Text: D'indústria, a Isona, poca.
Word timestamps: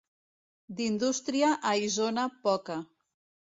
D'indústria, 0.79 1.53
a 1.73 1.77
Isona, 1.91 2.27
poca. 2.51 2.83